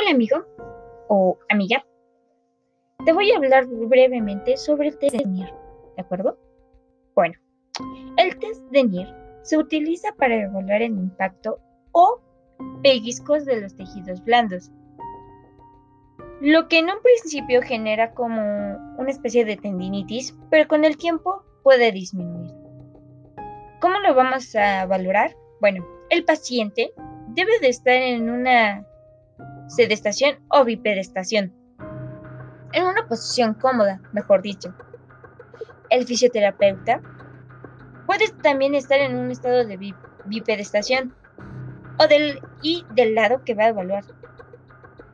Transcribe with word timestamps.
Hola 0.00 0.12
amigo 0.12 0.46
o 1.08 1.38
amiga. 1.50 1.84
Te 3.04 3.12
voy 3.12 3.32
a 3.32 3.36
hablar 3.36 3.66
brevemente 3.66 4.56
sobre 4.56 4.88
el 4.88 4.98
test 4.98 5.14
de 5.14 5.26
NIR, 5.26 5.52
¿de 5.94 6.02
acuerdo? 6.02 6.38
Bueno, 7.14 7.34
el 8.16 8.38
test 8.38 8.62
de 8.70 8.84
NIR 8.84 9.14
se 9.42 9.58
utiliza 9.58 10.12
para 10.16 10.36
evaluar 10.36 10.80
el 10.80 10.92
impacto 10.92 11.58
o 11.92 12.18
pellizcos 12.82 13.44
de 13.44 13.60
los 13.60 13.76
tejidos 13.76 14.24
blandos, 14.24 14.70
lo 16.40 16.66
que 16.68 16.78
en 16.78 16.86
un 16.86 17.02
principio 17.02 17.60
genera 17.60 18.14
como 18.14 18.40
una 18.96 19.10
especie 19.10 19.44
de 19.44 19.58
tendinitis, 19.58 20.34
pero 20.48 20.66
con 20.66 20.86
el 20.86 20.96
tiempo 20.96 21.42
puede 21.62 21.92
disminuir. 21.92 22.54
¿Cómo 23.82 23.98
lo 23.98 24.14
vamos 24.14 24.56
a 24.56 24.86
valorar? 24.86 25.36
Bueno, 25.60 25.84
el 26.08 26.24
paciente 26.24 26.90
debe 27.34 27.58
de 27.60 27.68
estar 27.68 27.96
en 27.96 28.30
una 28.30 28.86
sedestación 29.70 30.40
o 30.48 30.64
bipedestación. 30.64 31.52
En 32.72 32.84
una 32.84 33.06
posición 33.06 33.54
cómoda, 33.54 34.00
mejor 34.12 34.42
dicho. 34.42 34.74
El 35.88 36.06
fisioterapeuta 36.06 37.00
puede 38.06 38.28
también 38.42 38.74
estar 38.74 38.98
en 39.00 39.16
un 39.16 39.30
estado 39.30 39.64
de 39.64 39.94
bipedestación 40.26 41.14
o 41.98 42.06
del, 42.08 42.40
y 42.62 42.84
del 42.94 43.14
lado 43.14 43.44
que 43.44 43.54
va 43.54 43.64
a 43.64 43.68
evaluar. 43.68 44.04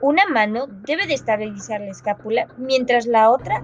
Una 0.00 0.26
mano 0.26 0.66
debe 0.68 1.06
de 1.06 1.14
estabilizar 1.14 1.80
la 1.80 1.90
escápula 1.90 2.48
mientras 2.56 3.06
la 3.06 3.30
otra 3.30 3.62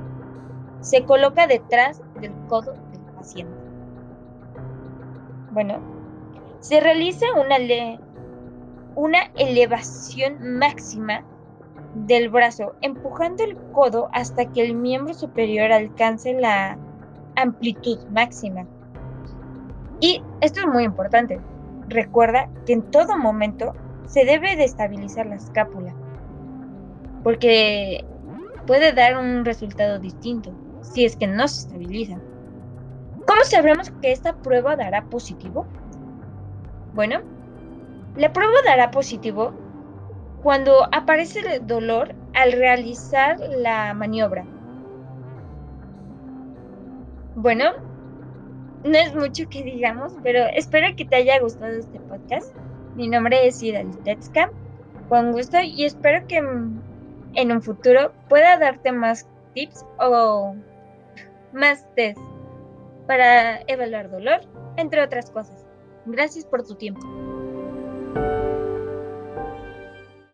se 0.81 1.05
coloca 1.05 1.47
detrás 1.47 2.01
del 2.21 2.33
codo 2.49 2.75
del 2.93 3.01
paciente. 3.15 3.55
Bueno, 5.51 5.81
se 6.61 6.81
realiza 6.81 7.27
una, 7.35 7.59
una 8.97 9.31
elevación 9.37 10.59
máxima 10.59 11.23
del 11.95 12.29
brazo, 12.29 12.75
empujando 12.81 13.45
el 13.45 13.57
codo 13.73 14.09
hasta 14.13 14.47
que 14.53 14.63
el 14.63 14.75
miembro 14.75 15.15
superior 15.15 15.71
alcance 15.71 16.33
la 16.35 16.77
amplitud 17.37 17.99
máxima. 18.11 18.67
Y 20.01 20.23
esto 20.41 20.61
es 20.61 20.67
muy 20.67 20.85
importante. 20.85 21.41
Recuerda 21.89 22.51
que 22.67 22.73
en 22.73 22.83
todo 22.91 23.17
momento 23.17 23.75
se 24.07 24.25
debe 24.25 24.57
de 24.57 24.65
estabilizar 24.65 25.27
la 25.27 25.37
escápula, 25.37 25.95
porque 27.23 28.05
puede 28.67 28.93
dar 28.93 29.17
un 29.17 29.45
resultado 29.45 29.99
distinto 29.99 30.53
si 30.83 31.05
es 31.05 31.17
que 31.17 31.27
no 31.27 31.47
se 31.49 31.67
estabiliza. 31.67 32.17
¿Cómo 33.27 33.43
sabremos 33.45 33.91
que 34.03 34.13
esta 34.13 34.35
prueba 34.37 34.77
dará 34.77 35.05
positivo? 35.05 35.67
Bueno, 36.95 37.21
la 38.17 38.33
prueba 38.33 38.55
dará 38.65 38.91
positivo 38.91 39.53
cuando 40.43 40.89
aparece 40.93 41.41
el 41.41 41.67
dolor 41.67 42.15
al 42.35 42.53
realizar 42.53 43.39
la 43.41 43.93
maniobra. 43.95 44.45
Bueno, 47.35 47.73
no 48.85 48.97
es 48.97 49.15
mucho 49.15 49.49
que 49.49 49.63
digamos, 49.63 50.15
pero 50.23 50.45
espero 50.55 50.95
que 50.97 51.05
te 51.05 51.17
haya 51.17 51.41
gustado 51.41 51.73
este 51.73 51.99
podcast. 52.01 52.55
Mi 52.95 53.09
nombre 53.09 53.47
es 53.47 53.63
Ida 53.63 53.83
Tetska. 54.05 54.51
Con 55.09 55.33
gusto 55.33 55.59
y 55.61 55.85
espero 55.85 56.27
que 56.27 56.39
en 56.39 57.53
un 57.53 57.63
futuro 57.63 58.13
pueda 58.29 58.59
darte 58.59 58.91
más 58.93 59.29
tips 59.55 59.85
o 59.99 60.55
más 61.53 61.87
test 61.95 62.19
para 63.07 63.61
evaluar 63.67 64.11
dolor, 64.11 64.41
entre 64.77 65.03
otras 65.03 65.31
cosas. 65.31 65.65
Gracias 66.07 66.45
por 66.45 66.67
tu 66.67 66.75
tiempo. 66.75 67.36